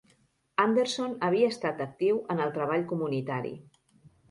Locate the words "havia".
1.27-1.51